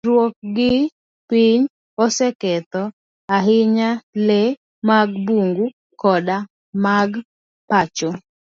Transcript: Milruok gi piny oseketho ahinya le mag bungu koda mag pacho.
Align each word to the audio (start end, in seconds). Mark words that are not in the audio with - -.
Milruok 0.03 0.35
gi 0.55 0.71
piny 1.29 1.61
oseketho 2.03 2.83
ahinya 3.35 3.89
le 4.27 4.41
mag 4.87 5.09
bungu 5.25 5.65
koda 6.01 6.37
mag 6.85 7.09
pacho. 7.69 8.09